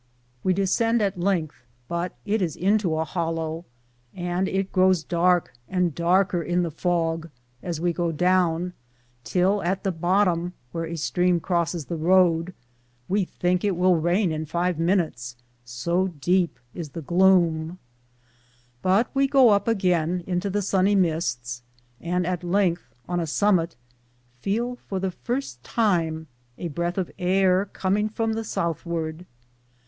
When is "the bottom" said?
9.83-10.53